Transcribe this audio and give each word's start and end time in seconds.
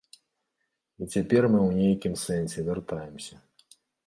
І 1.05 1.07
цяпер 1.13 1.43
мы 1.51 1.59
ў 1.67 1.71
нейкім 1.83 2.17
сэнсе 2.25 2.59
вяртаемся. 2.71 3.35